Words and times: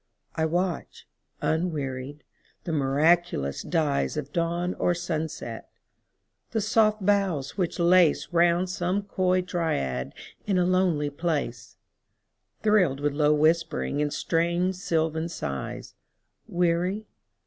I 0.33 0.45
watch, 0.47 1.07
unwearied, 1.43 2.23
the 2.63 2.71
miraculous 2.71 3.63
dyesOf 3.63 4.31
dawn 4.33 4.73
or 4.79 4.95
sunset; 4.95 5.69
the 6.49 6.59
soft 6.59 7.05
boughs 7.05 7.55
which 7.55 7.77
laceRound 7.77 8.67
some 8.67 9.03
coy 9.03 9.41
dryad 9.41 10.15
in 10.47 10.57
a 10.57 10.65
lonely 10.65 11.11
place, 11.11 11.77
Thrilled 12.63 12.99
with 12.99 13.13
low 13.13 13.35
whispering 13.35 14.01
and 14.01 14.11
strange 14.11 14.73
sylvan 14.77 15.29
sighs:Weary? 15.29 17.05